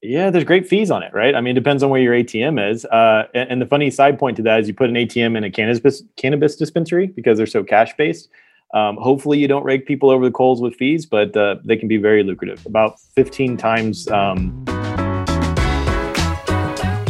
[0.00, 1.34] Yeah, there's great fees on it, right?
[1.34, 2.84] I mean, it depends on where your ATM is.
[2.84, 5.42] Uh, and, and, the funny side point to that is you put an ATM in
[5.42, 8.28] a cannabis cannabis dispensary because they're so cash based.
[8.74, 11.88] Um, hopefully, you don't rake people over the coals with fees, but uh, they can
[11.88, 12.64] be very lucrative.
[12.64, 14.06] About 15 times.
[14.08, 14.64] Um...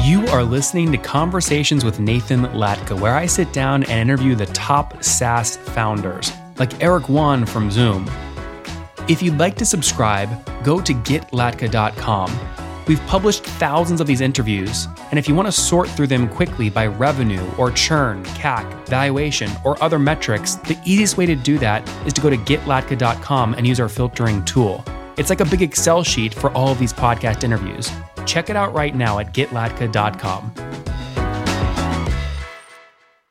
[0.02, 4.46] you are listening to Conversations with Nathan Latka, where I sit down and interview the
[4.46, 8.10] top SaaS founders, like Eric Yuan from Zoom.
[9.08, 10.30] If you'd like to subscribe,
[10.64, 12.30] go to getlatka.com
[12.88, 16.70] We've published thousands of these interviews, and if you want to sort through them quickly
[16.70, 21.86] by revenue or churn, CAC, valuation, or other metrics, the easiest way to do that
[22.06, 24.82] is to go to getlatka.com and use our filtering tool.
[25.18, 27.90] It's like a big Excel sheet for all of these podcast interviews.
[28.24, 30.87] Check it out right now at getlatka.com.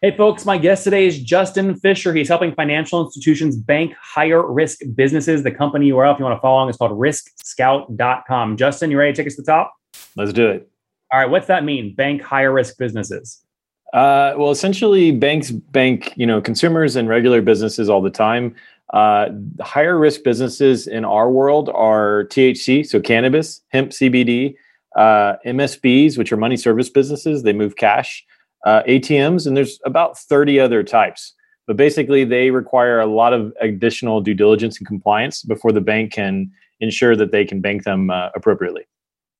[0.04, 2.14] Hey, folks, my guest today is Justin Fisher.
[2.14, 5.42] He's helping financial institutions bank higher risk businesses.
[5.42, 8.58] The company URL, if you want to follow along, is called riskscout.com.
[8.58, 9.74] Justin, you ready to take us to the top?
[10.16, 10.70] Let's do it.
[11.12, 11.28] All right.
[11.28, 11.96] What's that mean?
[11.96, 13.44] Bank higher risk businesses?
[13.92, 18.54] Uh, well, essentially, banks bank you know consumers and regular businesses all the time.
[18.94, 19.30] Uh,
[19.62, 24.54] higher risk businesses in our world are THC, so cannabis, hemp, CBD,
[24.96, 27.42] uh, MSBs, which are money service businesses.
[27.42, 28.24] They move cash
[28.68, 31.34] uh, ATMs, and there's about 30 other types.
[31.68, 36.12] But basically, they require a lot of additional due diligence and compliance before the bank
[36.12, 36.52] can
[36.82, 38.84] ensure that they can bank them uh, appropriately.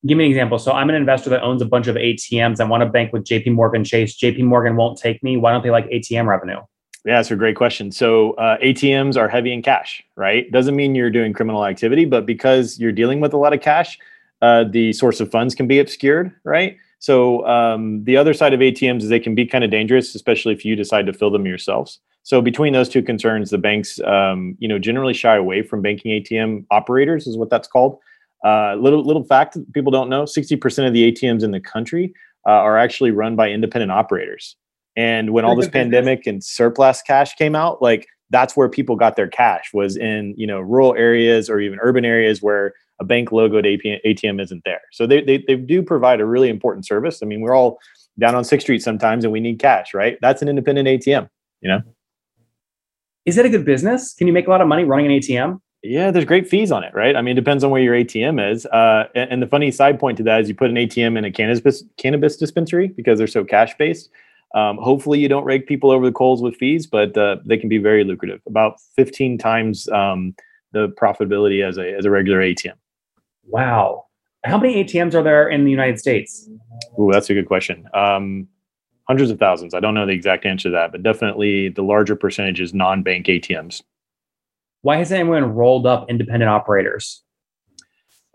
[0.06, 0.60] Give me an example.
[0.60, 2.62] So I'm an investor that owns a bunch of ATMs.
[2.62, 4.18] I want to bank with JP Morgan Chase.
[4.18, 5.36] JP Morgan won't take me.
[5.36, 6.60] Why don't they like ATM revenue?
[7.06, 7.92] Yeah, that's a great question.
[7.92, 10.50] So uh, ATMs are heavy in cash, right?
[10.52, 13.98] Doesn't mean you're doing criminal activity, but because you're dealing with a lot of cash,
[14.42, 16.78] uh, the source of funds can be obscured, right?
[17.00, 20.54] So um, the other side of ATMs is they can be kind of dangerous, especially
[20.54, 22.00] if you decide to fill them yourselves.
[22.24, 26.12] So between those two concerns, the banks, um, you know, generally shy away from banking
[26.12, 28.00] ATM operators, is what that's called.
[28.44, 32.14] Uh, little little fact people don't know: sixty percent of the ATMs in the country
[32.46, 34.56] uh, are actually run by independent operators.
[34.96, 39.16] And when all this pandemic and surplus cash came out, like that's where people got
[39.16, 43.30] their cash was in you know rural areas or even urban areas where a bank
[43.30, 43.66] logoed
[44.06, 44.82] ATM isn't there.
[44.92, 47.22] So they, they, they do provide a really important service.
[47.22, 47.80] I mean, we're all
[48.20, 50.18] down on Sixth Street sometimes and we need cash, right?
[50.22, 51.30] That's an independent ATM,
[51.62, 51.82] you know?
[53.26, 54.14] Is that a good business?
[54.14, 55.60] Can you make a lot of money running an ATM?
[55.84, 57.16] Yeah, there's great fees on it, right?
[57.16, 58.66] I mean, it depends on where your ATM is.
[58.66, 61.26] Uh, and, and, the funny side point to that is you put an ATM in
[61.26, 64.10] a cannabis cannabis dispensary because they're so cash based.
[64.56, 67.70] Um, hopefully, you don't rake people over the coals with fees, but uh, they can
[67.70, 68.42] be very lucrative.
[68.48, 70.34] About 15 times um,
[70.72, 72.74] the profitability as a as a regular ATM.
[73.48, 74.06] Wow.
[74.44, 76.50] How many ATMs are there in the United States?
[77.00, 77.88] Ooh, that's a good question.
[77.94, 78.48] Um,
[79.08, 79.74] hundreds of thousands.
[79.74, 83.26] I don't know the exact answer to that, but definitely the larger percentage is non-bank
[83.26, 83.82] ATMs.
[84.82, 87.24] Why hasn't anyone rolled up independent operators?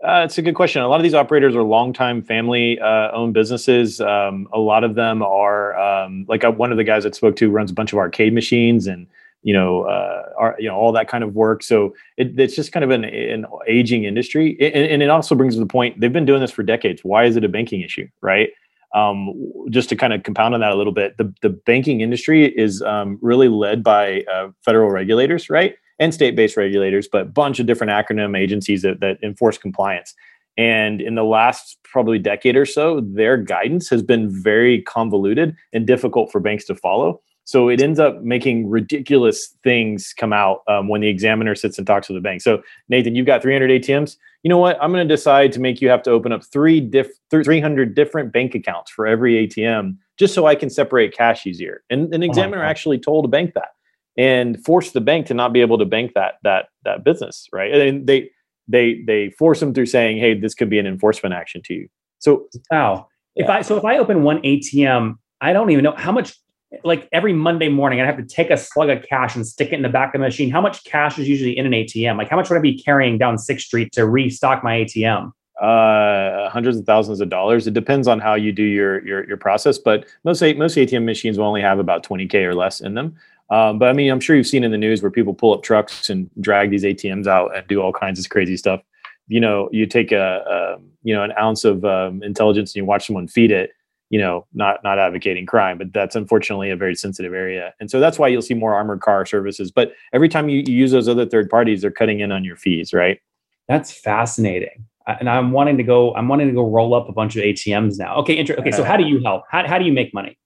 [0.03, 0.81] Uh, it's a good question.
[0.81, 4.01] A lot of these operators are longtime family-owned uh, businesses.
[4.01, 7.37] Um, a lot of them are um, like uh, one of the guys that spoke
[7.37, 9.07] to runs a bunch of arcade machines and
[9.43, 11.61] you know, uh, you know, all that kind of work.
[11.63, 15.53] So it, it's just kind of an, an aging industry, and, and, it also brings
[15.55, 17.03] to the point they've been doing this for decades.
[17.03, 18.49] Why is it a banking issue, right?
[18.95, 19.33] Um,
[19.69, 22.81] just to kind of compound on that a little bit, the the banking industry is
[22.81, 27.65] um, really led by uh, federal regulators, right, and state-based regulators, but a bunch of
[27.65, 30.13] different acronym agencies that, that enforce compliance.
[30.57, 35.87] And in the last probably decade or so, their guidance has been very convoluted and
[35.87, 37.21] difficult for banks to follow.
[37.45, 41.85] So it ends up making ridiculous things come out um, when the examiner sits and
[41.85, 42.41] talks to the bank.
[42.41, 44.17] So Nathan, you've got 300 ATMs.
[44.43, 44.77] You know what?
[44.81, 48.31] I'm going to decide to make you have to open up three diff- 300 different
[48.31, 51.83] bank accounts for every ATM just so I can separate cash easier.
[51.89, 53.69] And an oh examiner oh actually told a bank that
[54.17, 57.73] and forced the bank to not be able to bank that that that business, right?
[57.73, 58.29] And they
[58.67, 61.87] they they force them through saying, "Hey, this could be an enforcement action to you."
[62.19, 63.07] So wow.
[63.35, 66.35] If I so if I open one ATM, I don't even know how much
[66.83, 69.73] like every Monday morning, I have to take a slug of cash and stick it
[69.73, 70.49] in the back of the machine.
[70.49, 72.17] How much cash is usually in an ATM?
[72.17, 75.31] Like, how much would I be carrying down Sixth Street to restock my ATM?
[75.61, 77.67] Uh, hundreds of thousands of dollars.
[77.67, 81.37] It depends on how you do your your, your process, but most most ATM machines
[81.37, 83.15] will only have about twenty k or less in them.
[83.49, 85.61] Um, but I mean, I'm sure you've seen in the news where people pull up
[85.61, 88.81] trucks and drag these ATMs out and do all kinds of crazy stuff.
[89.27, 92.85] You know, you take a, a you know an ounce of um, intelligence and you
[92.85, 93.71] watch someone feed it
[94.09, 97.99] you know, not not advocating crime, but that's unfortunately a very sensitive area, and so
[97.99, 99.71] that's why you'll see more armored car services.
[99.71, 102.55] But every time you, you use those other third parties, they're cutting in on your
[102.55, 103.19] fees, right?
[103.67, 106.13] That's fascinating, and I'm wanting to go.
[106.15, 108.15] I'm wanting to go roll up a bunch of ATMs now.
[108.17, 108.71] Okay, inter- okay.
[108.71, 109.43] So how do you help?
[109.49, 110.37] How how do you make money?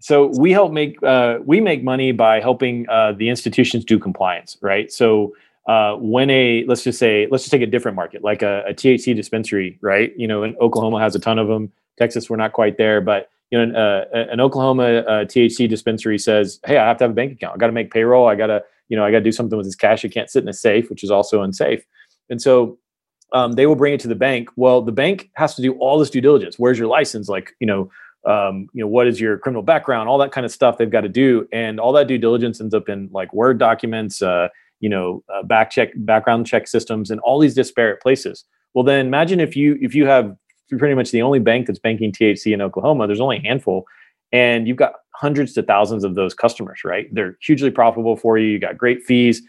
[0.00, 4.58] So we help make uh, we make money by helping uh, the institutions do compliance,
[4.60, 4.92] right?
[4.92, 5.34] So
[5.66, 8.74] uh, when a let's just say let's just take a different market like a, a
[8.74, 10.12] THC dispensary, right?
[10.14, 11.72] You know, in Oklahoma has a ton of them.
[11.98, 16.58] Texas, we're not quite there, but you know, uh, an Oklahoma uh, THC dispensary says,
[16.66, 17.54] "Hey, I have to have a bank account.
[17.54, 18.26] I got to make payroll.
[18.26, 20.04] I got to, you know, I got to do something with this cash.
[20.04, 21.84] It can't sit in a safe, which is also unsafe."
[22.30, 22.78] And so
[23.32, 24.48] um, they will bring it to the bank.
[24.56, 26.58] Well, the bank has to do all this due diligence.
[26.58, 27.28] Where's your license?
[27.28, 27.90] Like, you know,
[28.24, 30.08] um, you know, what is your criminal background?
[30.08, 32.74] All that kind of stuff they've got to do, and all that due diligence ends
[32.74, 34.48] up in like Word documents, uh,
[34.80, 38.44] you know, uh, back check, background check systems, and all these disparate places.
[38.72, 40.36] Well, then imagine if you if you have
[40.78, 43.06] pretty much the only bank that's banking THC in Oklahoma.
[43.06, 43.84] There's only a handful,
[44.32, 46.84] and you've got hundreds to thousands of those customers.
[46.84, 47.12] Right?
[47.12, 48.48] They're hugely profitable for you.
[48.48, 49.42] You got great fees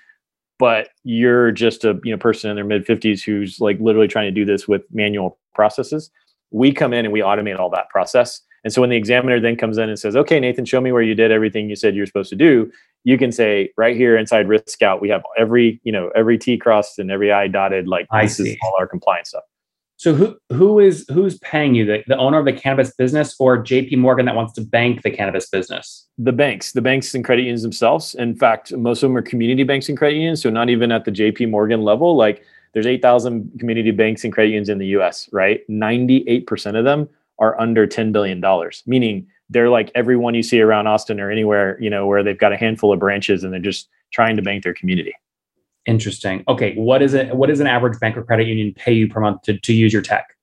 [0.57, 4.27] but you're just a you know person in their mid 50s who's like literally trying
[4.27, 6.09] to do this with manual processes
[6.51, 9.55] we come in and we automate all that process and so when the examiner then
[9.55, 12.05] comes in and says okay nathan show me where you did everything you said you're
[12.05, 12.71] supposed to do
[13.03, 16.57] you can say right here inside risk scout we have every you know every t
[16.57, 18.51] crossed and every i dotted like I this see.
[18.51, 19.43] is all our compliance stuff
[19.97, 21.85] So who who is who's paying you?
[21.85, 25.11] The, the owner of the cannabis business or JP Morgan that wants to bank the
[25.11, 26.05] cannabis business?
[26.17, 29.63] the banks the banks and credit unions themselves in fact most of them are community
[29.63, 32.43] banks and credit unions so not even at the jp morgan level like
[32.73, 37.09] there's 8000 community banks and credit unions in the us right 98% of them
[37.39, 38.41] are under $10 billion
[38.85, 42.53] meaning they're like everyone you see around austin or anywhere you know where they've got
[42.53, 45.13] a handful of branches and they're just trying to bank their community
[45.85, 46.43] Interesting.
[46.47, 47.35] Okay, what is it?
[47.35, 49.93] What does an average bank or credit union pay you per month to, to use
[49.93, 50.35] your tech?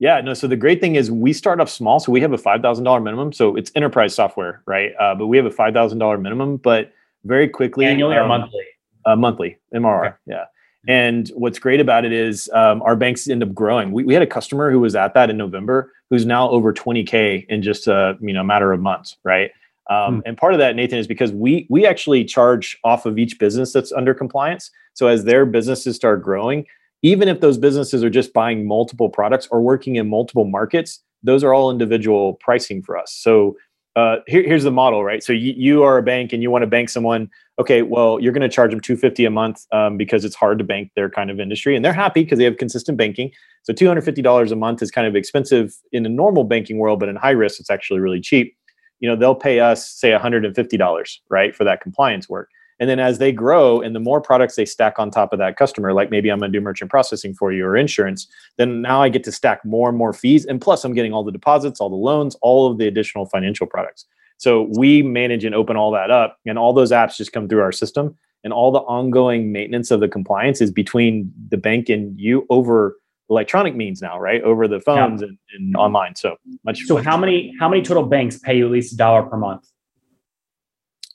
[0.00, 0.34] Yeah, no.
[0.34, 2.00] So the great thing is we start off small.
[2.00, 3.32] So we have a five thousand dollar minimum.
[3.32, 4.92] So it's enterprise software, right?
[4.98, 6.56] Uh, but we have a five thousand dollar minimum.
[6.56, 6.92] But
[7.24, 8.64] very quickly, Annually or um, monthly?
[9.04, 10.06] Uh, monthly MRR.
[10.06, 10.16] Okay.
[10.26, 10.44] Yeah.
[10.88, 13.92] And what's great about it is um, our banks end up growing.
[13.92, 17.46] We, we had a customer who was at that in November who's now over 20k
[17.46, 19.52] in just a you know matter of months, right?
[19.90, 20.20] Um, Hmm.
[20.26, 23.72] And part of that, Nathan, is because we we actually charge off of each business
[23.72, 24.70] that's under compliance.
[24.94, 26.66] So as their businesses start growing,
[27.02, 31.42] even if those businesses are just buying multiple products or working in multiple markets, those
[31.42, 33.12] are all individual pricing for us.
[33.12, 33.56] So
[33.94, 35.22] uh, here, here's the model, right?
[35.22, 37.28] So you, you are a bank and you want to bank someone.
[37.58, 40.64] Okay, well, you're going to charge them 250 a month um, because it's hard to
[40.64, 43.30] bank their kind of industry, and they're happy because they have consistent banking.
[43.64, 47.08] So 250 dollars a month is kind of expensive in a normal banking world, but
[47.08, 48.56] in high risk, it's actually really cheap.
[49.02, 52.48] You know, they'll pay us say 150 dollars, right, for that compliance work.
[52.80, 55.56] And then as they grow and the more products they stack on top of that
[55.56, 58.26] customer, like maybe I'm going to do merchant processing for you or insurance,
[58.56, 60.44] then now I get to stack more and more fees.
[60.46, 63.66] And plus, I'm getting all the deposits, all the loans, all of the additional financial
[63.66, 64.06] products.
[64.38, 67.62] So we manage and open all that up, and all those apps just come through
[67.62, 68.16] our system.
[68.42, 72.96] And all the ongoing maintenance of the compliance is between the bank and you over
[73.30, 74.42] electronic means now, right?
[74.42, 76.14] Over the phones and, and online.
[76.16, 76.80] So much.
[76.86, 79.68] So how many how many total banks pay you at least a dollar per month?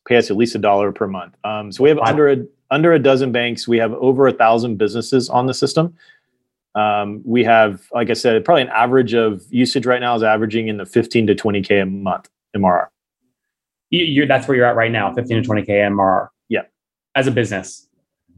[0.07, 1.35] pay us at least a dollar per month.
[1.43, 2.05] Um, so we have Wow.
[2.05, 2.37] under a
[2.71, 3.67] under a dozen banks.
[3.67, 5.95] We have over a thousand businesses on the system.
[6.75, 10.67] Um, we have, like I said, probably an average of usage right now is averaging
[10.69, 12.87] in the 15 to 20k a month MRR.
[13.89, 16.27] You, you're, that's where you're at right now, 15 to 20k MRR.
[16.49, 16.61] Yeah.
[17.15, 17.86] As a business.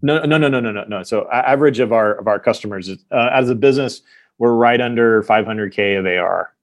[0.01, 1.03] No, no, no, no, no, no, no.
[1.03, 4.01] So average of our of our customers uh, as a business,
[4.37, 6.53] we're right under 500k of AR.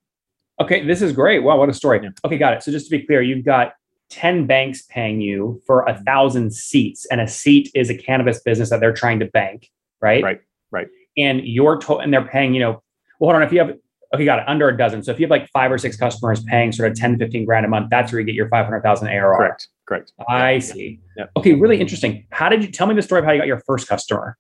[0.61, 1.43] Okay, this is great.
[1.43, 2.01] Wow, what a story.
[2.03, 2.11] Yeah.
[2.25, 2.63] Okay, got it.
[2.63, 3.75] So just to be clear, you've got
[4.11, 8.71] 10 banks paying you for a thousand seats, and a seat is a cannabis business
[8.71, 10.23] that they're trying to bank, right?
[10.23, 10.41] Right,
[10.71, 10.89] right.
[11.19, 12.83] And you're to- and they're paying, you know,
[13.19, 13.43] well, hold on.
[13.43, 13.77] If you have
[14.17, 15.03] okay, got it, under a dozen.
[15.03, 17.65] So if you have like five or six customers paying sort of 10, 15 grand
[17.65, 19.37] a month, that's where you get your 500,000 ARR.
[19.37, 20.13] Correct, correct.
[20.29, 21.01] I see.
[21.17, 21.27] Yeah.
[21.37, 22.27] Okay, really interesting.
[22.31, 24.37] How did you tell me the story of how you got your first customer?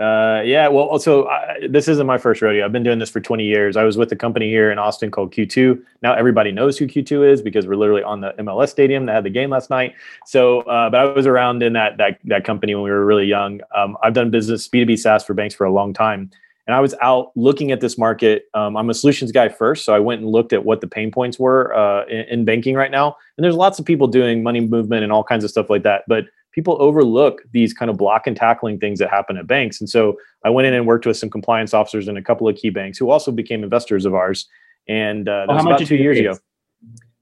[0.00, 2.64] Uh, yeah, well, also uh, this isn't my first rodeo.
[2.64, 3.76] I've been doing this for 20 years.
[3.76, 5.82] I was with a company here in Austin called Q2.
[6.02, 9.24] Now everybody knows who Q2 is because we're literally on the MLS stadium that had
[9.24, 9.94] the game last night.
[10.24, 13.26] So, uh, but I was around in that that that company when we were really
[13.26, 13.60] young.
[13.74, 16.30] Um, I've done business B2B SaaS for banks for a long time,
[16.70, 18.44] and I was out looking at this market.
[18.54, 21.10] Um, I'm a solutions guy first, so I went and looked at what the pain
[21.10, 23.16] points were uh, in, in banking right now.
[23.36, 26.04] And there's lots of people doing money movement and all kinds of stuff like that,
[26.06, 29.80] but people overlook these kind of block and tackling things that happen at banks.
[29.80, 32.54] And so I went in and worked with some compliance officers in a couple of
[32.54, 34.46] key banks who also became investors of ours.
[34.86, 36.36] And uh, that Oh, how was much about two years raise?
[36.36, 36.38] ago.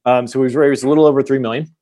[0.05, 1.75] Um, so we raised a little over three million.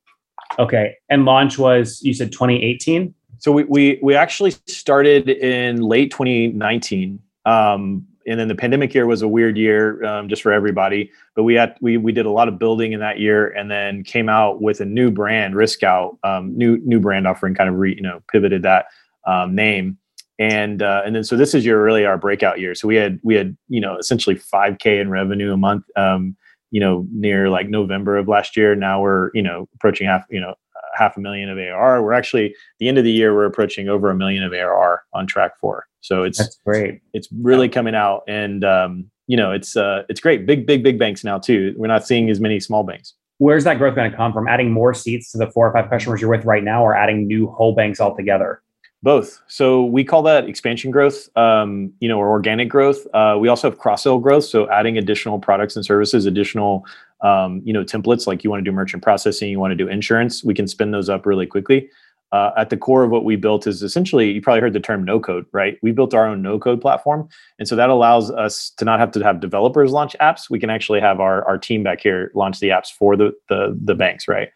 [0.60, 0.94] Okay.
[1.10, 3.12] And launch was, you said 2018?
[3.38, 7.18] So we we we actually started in late 2019.
[7.46, 11.10] Um, and then the pandemic year was a weird year um, just for everybody.
[11.34, 14.02] But we had we we did a lot of building in that year, and then
[14.02, 17.76] came out with a new brand, Risk Scout, um, new new brand offering, kind of
[17.76, 18.86] re, you know pivoted that
[19.26, 19.96] um, name.
[20.38, 22.74] And uh, and then so this is your really our breakout year.
[22.74, 25.84] So we had we had you know essentially 5k in revenue a month.
[25.96, 26.36] Um,
[26.72, 28.74] you know near like November of last year.
[28.74, 30.54] Now we're you know approaching half you know
[30.94, 32.02] half a million of ARR.
[32.02, 35.26] We're actually the end of the year we're approaching over a million of ARR on
[35.26, 35.86] track for.
[36.06, 37.00] So it's that's great.
[37.14, 40.46] It's really coming out, and um, you know it's uh, it's great.
[40.46, 41.74] Big big big banks now too.
[41.76, 43.14] We're not seeing as many small banks.
[43.38, 44.46] Where's that growth going to come from?
[44.46, 47.26] Adding more seats to the four or five customers you're with right now, or adding
[47.26, 48.62] new whole banks altogether?
[49.02, 49.42] Both.
[49.48, 53.04] So we call that expansion growth, um, you know, or organic growth.
[53.12, 56.86] Uh, we also have cross sell growth, so adding additional products and services, additional,
[57.20, 58.28] um, you know, templates.
[58.28, 60.92] Like you want to do merchant processing, you want to do insurance, we can spin
[60.92, 61.90] those up really quickly.
[62.32, 65.04] Uh, at the core of what we built is essentially you probably heard the term
[65.04, 65.78] no code right?
[65.80, 67.28] We built our own no code platform.
[67.58, 70.50] And so that allows us to not have to have developers launch apps.
[70.50, 73.78] We can actually have our, our team back here launch the apps for the the,
[73.80, 74.48] the banks right?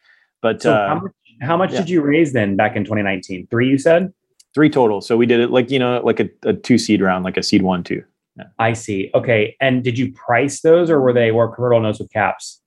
[0.42, 1.12] But so uh, how much,
[1.42, 1.78] how much yeah.
[1.78, 4.12] did you raise then back in 2019 three you said?
[4.52, 5.00] Three total.
[5.00, 7.42] So we did it like you know like a, a two seed round like a
[7.42, 8.02] seed one two.
[8.36, 8.44] Yeah.
[8.58, 9.10] i see.
[9.14, 9.56] Okay.
[9.60, 12.60] And did you price those or were they were convertible notes with caps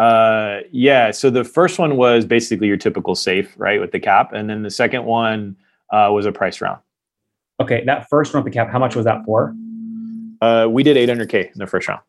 [0.00, 1.10] uh, yeah.
[1.10, 4.62] So the first one was basically your typical safe, right, with the cap, and then
[4.62, 5.56] the second one
[5.92, 6.80] uh, was a price round.
[7.60, 9.54] Okay, that first round with the cap, how much was that for?
[10.40, 12.00] Uh, we did 800k in the first round.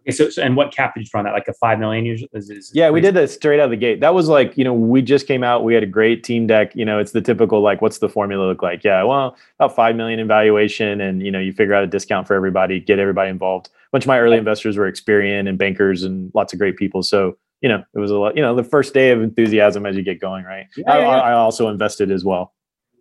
[0.00, 1.34] Okay, so, so and what cap did you run that?
[1.34, 2.30] Like a five million usually?
[2.32, 4.00] Is, is yeah, we did that straight out of the gate.
[4.00, 5.64] That was like you know we just came out.
[5.64, 6.74] We had a great team deck.
[6.74, 8.84] You know, it's the typical like what's the formula look like?
[8.84, 12.26] Yeah, well, about five million in valuation, and you know you figure out a discount
[12.26, 16.32] for everybody, get everybody involved bunch of my early investors were Experian and bankers and
[16.34, 17.00] lots of great people.
[17.04, 19.94] So, you know, it was a lot, you know, the first day of enthusiasm as
[19.94, 20.66] you get going, right?
[20.76, 21.06] Yeah, I, yeah.
[21.06, 22.52] I, also invested as well.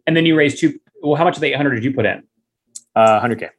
[0.05, 2.21] And then you raised two, well, how much of the 800 did you put in?
[2.95, 3.49] Uh, 100K.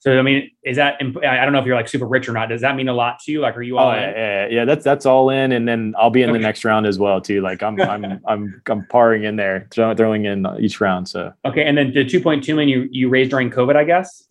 [0.00, 2.50] So, I mean, is that, I don't know if you're like super rich or not.
[2.50, 3.40] Does that mean a lot to you?
[3.40, 4.10] Like, are you all oh, in?
[4.10, 5.52] Yeah, yeah, that's, that's all in.
[5.52, 6.38] And then I'll be in okay.
[6.38, 7.40] the next round as well too.
[7.40, 11.08] Like I'm, I'm, I'm, I'm parring in there, throwing in each round.
[11.08, 11.64] So, okay.
[11.64, 14.26] And then the 2.2 million you, you raised during COVID, I guess?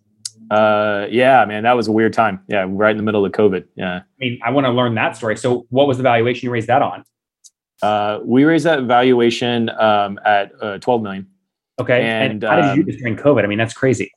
[0.52, 2.40] Uh, yeah, man, that was a weird time.
[2.48, 3.66] Yeah, right in the middle of COVID.
[3.76, 3.98] Yeah.
[3.98, 5.38] I mean, I want to learn that story.
[5.38, 7.04] So, what was the valuation you raised that on?
[7.82, 11.28] Uh, we raised that valuation um, at uh, 12 million.
[11.80, 12.02] Okay.
[12.02, 13.44] And, and how did you do this during COVID?
[13.44, 14.12] I mean, that's crazy.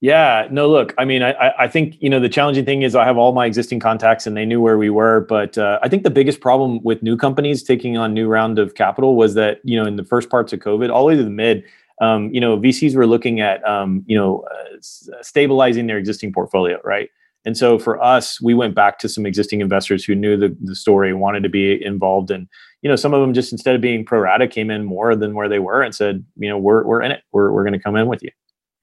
[0.00, 3.04] Yeah, no, look, I mean, I, I think, you know, the challenging thing is I
[3.04, 5.26] have all my existing contacts and they knew where we were.
[5.28, 8.76] But uh, I think the biggest problem with new companies taking on new round of
[8.76, 11.24] capital was that, you know, in the first parts of COVID, all the way to
[11.24, 11.64] the mid,
[12.00, 16.78] um, you know, VCs were looking at, um, you know, uh, stabilizing their existing portfolio,
[16.84, 17.08] right?
[17.44, 20.76] And so for us, we went back to some existing investors who knew the, the
[20.76, 22.30] story, wanted to be involved.
[22.30, 22.48] And,
[22.82, 25.34] you know, some of them just instead of being pro rata came in more than
[25.34, 27.22] where they were and said, you know, we're, we're in it.
[27.32, 28.30] We're, we're going to come in with you.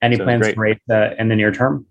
[0.02, 1.86] Any so plans to raise uh, in the near term?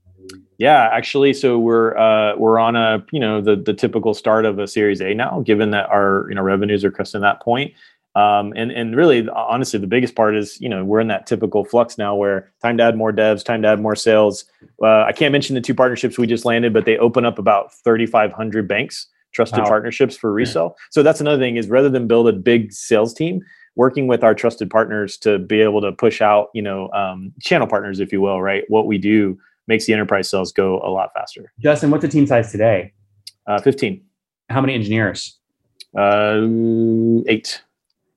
[0.59, 4.59] Yeah, actually, so we're uh, we're on a you know the the typical start of
[4.59, 7.75] a Series A now, given that our you know revenues are cresting that point,
[8.17, 11.65] um, and and really, honestly, the biggest part is you know we're in that typical
[11.65, 14.45] flux now where time to add more devs, time to add more sales.
[14.83, 17.75] Uh, I can't mention the two partnerships we just landed, but they open up about
[17.83, 19.69] 3,500 banks trusted wow.
[19.69, 20.77] partnerships for resale.
[20.77, 20.85] Yeah.
[20.91, 23.41] So that's another thing is rather than build a big sales team,
[23.75, 27.67] working with our trusted partners to be able to push out you know um, channel
[27.67, 28.63] partners, if you will, right?
[28.69, 31.53] What we do makes the enterprise sales go a lot faster.
[31.59, 32.93] Justin, what's the team size today?
[33.47, 34.01] Uh, 15.
[34.51, 35.39] How many engineers?
[35.97, 36.43] Uh,
[37.27, 37.63] eight.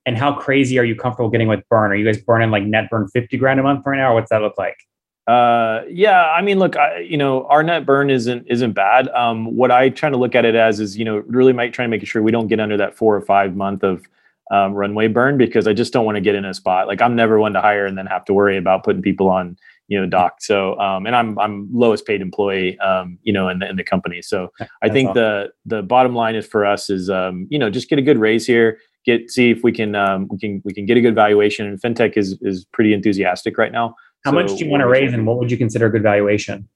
[0.08, 1.92] And how crazy are you comfortable getting with burn?
[1.92, 4.12] Are you guys burning like net burn 50 grand a month right now?
[4.12, 4.78] Or what's that look like?
[5.26, 9.08] Uh, yeah, I mean, look, I, you know, our net burn isn't isn't bad.
[9.08, 11.84] Um, what I try to look at it as is, you know, really might try
[11.84, 14.08] to make sure we don't get under that four or five month of
[14.50, 16.86] um, runway burn because I just don't want to get in a spot.
[16.86, 19.58] Like I'm never one to hire and then have to worry about putting people on,
[19.88, 20.40] you know, dock.
[20.40, 23.84] So, um, and I'm I'm lowest paid employee, um, you know, in the in the
[23.84, 24.22] company.
[24.22, 25.22] So I think awesome.
[25.66, 28.16] the the bottom line is for us is, um, you know, just get a good
[28.16, 31.14] raise here, get see if we can um, we can we can get a good
[31.14, 31.66] valuation.
[31.66, 33.94] And fintech is is pretty enthusiastic right now.
[34.24, 36.02] How so much do you want to raise, and what would you consider a good
[36.02, 36.68] valuation?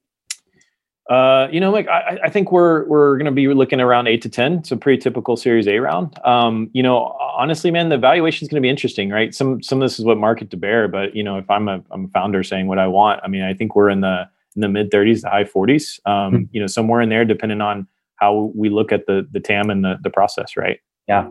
[1.09, 4.21] Uh, you know, like I, I think we're we're going to be looking around eight
[4.23, 4.53] to ten.
[4.53, 6.17] It's a pretty typical Series A round.
[6.25, 9.35] Um, you know, honestly, man, the valuation is going to be interesting, right?
[9.35, 11.83] Some some of this is what market to bear, but you know, if I'm a
[11.91, 14.61] I'm a founder saying what I want, I mean, I think we're in the in
[14.61, 15.99] the mid 30s, the high 40s.
[16.05, 16.43] Um, mm-hmm.
[16.51, 19.83] You know, somewhere in there, depending on how we look at the the TAM and
[19.83, 20.79] the the process, right?
[21.07, 21.27] Yeah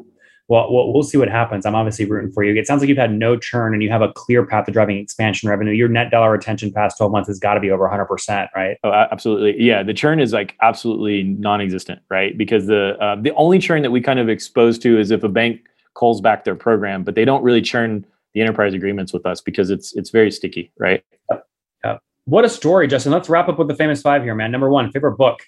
[0.52, 1.64] well, we'll, we'll see what happens.
[1.64, 2.54] I'm obviously rooting for you.
[2.61, 4.99] It sounds like you've had no churn and you have a clear path to driving
[4.99, 5.73] expansion revenue.
[5.73, 8.76] Your net dollar retention past 12 months has got to be over 100%, right?
[8.85, 9.54] Oh, absolutely.
[9.59, 12.37] Yeah, the churn is like absolutely non-existent, right?
[12.37, 15.28] Because the uh, the only churn that we kind of exposed to is if a
[15.30, 15.62] bank
[15.94, 18.04] calls back their program, but they don't really churn
[18.35, 21.02] the enterprise agreements with us because it's it's very sticky, right?
[21.30, 21.47] Yep.
[21.82, 22.00] Yep.
[22.26, 23.11] What a story, Justin.
[23.11, 24.52] Let's wrap up with the famous five here, man.
[24.52, 25.40] Number one, favorite book.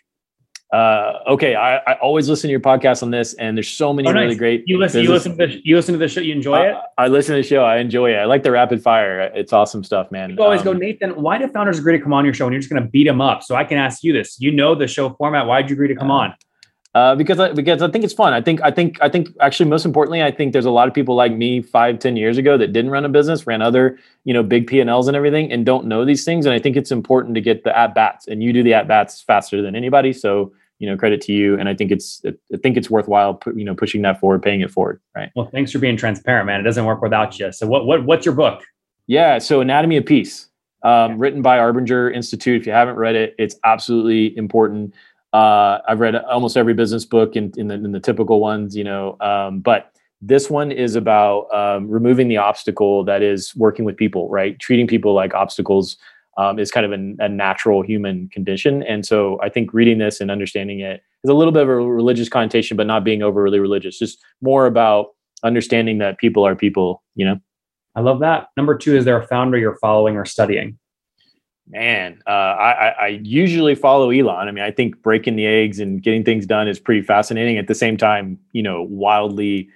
[0.72, 4.08] Uh, okay, I, I, always listen to your podcast on this, and there's so many
[4.08, 4.22] oh, nice.
[4.22, 4.64] really great.
[4.66, 5.02] You listen.
[5.02, 5.08] Business.
[5.08, 5.60] You listen to the.
[5.64, 6.20] You listen to the show.
[6.20, 6.76] You enjoy it.
[6.98, 7.64] I listen to the show.
[7.64, 8.16] I enjoy it.
[8.16, 9.20] I like the rapid fire.
[9.34, 10.30] It's awesome stuff, man.
[10.30, 11.10] You always um, go, Nathan.
[11.10, 13.04] Why do founders agree to come on your show, and you're just going to beat
[13.04, 13.44] them up?
[13.44, 14.40] So I can ask you this.
[14.40, 15.46] You know the show format.
[15.46, 16.34] Why did you agree to come uh, on?
[16.94, 18.32] Uh, because I, because I think it's fun.
[18.32, 20.94] I think I think I think actually most importantly, I think there's a lot of
[20.94, 24.32] people like me five ten years ago that didn't run a business, ran other you
[24.32, 26.46] know big P and Ls and everything, and don't know these things.
[26.46, 28.86] And I think it's important to get the at bats, and you do the at
[28.86, 30.12] bats faster than anybody.
[30.12, 33.64] So you know credit to you, and I think it's I think it's worthwhile you
[33.64, 35.00] know pushing that forward, paying it forward.
[35.16, 35.30] Right.
[35.34, 36.60] Well, thanks for being transparent, man.
[36.60, 37.50] It doesn't work without you.
[37.50, 38.62] So what what what's your book?
[39.08, 39.38] Yeah.
[39.38, 40.48] So Anatomy of Peace,
[40.84, 42.60] um, written by Arbinger Institute.
[42.60, 44.94] If you haven't read it, it's absolutely important.
[45.34, 48.84] Uh, I've read almost every business book in, in, the, in the typical ones, you
[48.84, 49.90] know, um, but
[50.22, 54.56] this one is about um, removing the obstacle that is working with people, right?
[54.60, 55.96] Treating people like obstacles
[56.38, 58.84] um, is kind of a, a, natural human condition.
[58.84, 61.74] And so I think reading this and understanding it is a little bit of a
[61.74, 65.08] religious connotation, but not being overly religious, just more about
[65.42, 67.40] understanding that people are people, you know?
[67.96, 68.48] I love that.
[68.56, 70.78] Number two, is there a founder you're following or studying?
[71.66, 74.48] Man, uh, I, I, usually follow Elon.
[74.48, 77.56] I mean, I think breaking the eggs and getting things done is pretty fascinating.
[77.56, 79.70] At the same time, you know, wildly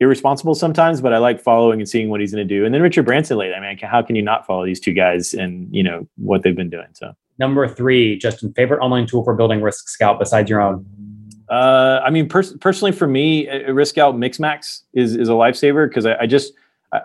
[0.00, 2.64] irresponsible sometimes, but I like following and seeing what he's going to do.
[2.64, 3.54] And then Richard Branson lately.
[3.54, 6.56] I mean, how can you not follow these two guys and you know what they've
[6.56, 6.88] been doing?
[6.94, 10.86] So number three, Justin, favorite online tool for building Risk Scout besides your own.
[11.50, 16.06] Uh, I mean, pers- personally, for me, Risk Scout Mixmax is is a lifesaver because
[16.06, 16.54] I, I just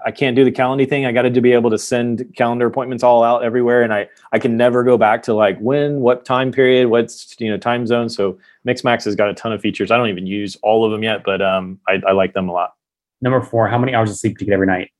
[0.05, 1.05] I, can't do the calendar thing.
[1.05, 4.39] I got to be able to send calendar appointments all out everywhere, and I I
[4.39, 8.09] can never go back to like when, what time period, what's you know time zone.
[8.09, 9.91] So Mixmax has got a ton of features.
[9.91, 12.51] I don't even use all of them yet, but um, I, I like them a
[12.51, 12.75] lot.
[13.21, 14.91] Number four, how many hours of sleep do you get every night?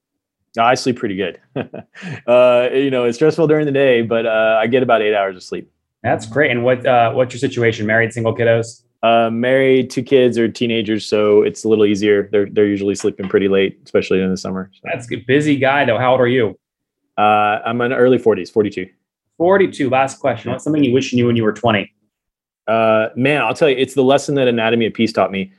[0.57, 1.39] I sleep pretty good.
[2.27, 5.35] uh, you know, it's stressful during the day, but uh, I get about eight hours
[5.35, 5.71] of sleep.
[6.03, 6.51] That's great.
[6.51, 7.85] And what uh, what's your situation?
[7.85, 8.83] Married, single kiddos?
[9.01, 12.27] Uh, married, two kids or teenagers, so it's a little easier.
[12.31, 14.69] They're they're usually sleeping pretty late, especially in the summer.
[14.73, 14.81] So.
[14.83, 15.97] That's a busy guy though.
[15.97, 16.59] How old are you?
[17.17, 18.87] Uh, I'm in early 40s, 42.
[19.37, 19.89] 42.
[19.89, 20.51] Last question.
[20.51, 21.91] What's something you wish you knew when you were 20?
[22.67, 25.51] Uh, man, I'll tell you, it's the lesson that Anatomy of Peace taught me.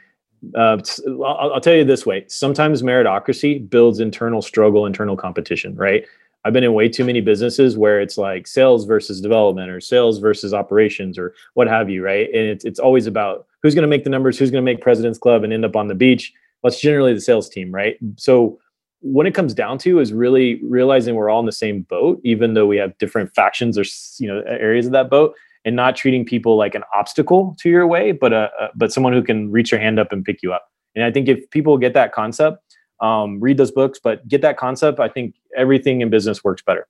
[0.55, 5.75] Uh, I'll, I'll tell you this way: sometimes meritocracy builds internal struggle, internal competition.
[5.77, 6.05] Right?
[6.45, 10.19] I've been in way too many businesses where it's like sales versus development or sales
[10.19, 12.29] versus operations or what have you, right?
[12.33, 14.81] And it's it's always about who's going to make the numbers, who's going to make
[14.81, 16.33] President's Club and end up on the beach.
[16.63, 17.97] That's generally the sales team, right?
[18.17, 18.59] So
[19.01, 22.55] when it comes down to is really realizing we're all in the same boat, even
[22.55, 23.85] though we have different factions or
[24.19, 27.87] you know areas of that boat, and not treating people like an obstacle to your
[27.87, 30.53] way, but a, a but someone who can reach your hand up and pick you
[30.53, 30.67] up.
[30.95, 32.63] And I think if people get that concept,
[33.01, 35.01] um, read those books, but get that concept.
[35.01, 36.87] I think everything in business works better.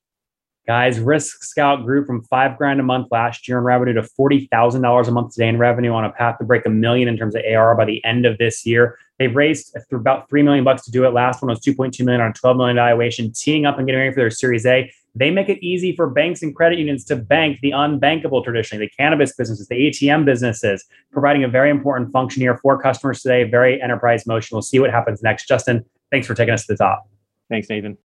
[0.67, 4.47] Guys, Risk Scout grew from five grand a month last year in revenue to forty
[4.53, 7.17] thousand dollars a month today in revenue, on a path to break a million in
[7.17, 8.99] terms of AR by the end of this year.
[9.19, 11.15] They've raised about three million bucks to do it.
[11.15, 13.87] Last one was two point two million on a twelve million valuation, teeing up and
[13.87, 14.93] getting ready for their Series A.
[15.15, 18.91] They make it easy for banks and credit unions to bank the unbankable traditionally, the
[18.91, 23.43] cannabis businesses, the ATM businesses, providing a very important function here for customers today.
[23.43, 24.55] Very enterprise motion.
[24.55, 25.49] We'll see what happens next.
[25.49, 27.09] Justin, thanks for taking us to the top.
[27.49, 27.99] Thanks, Nathan.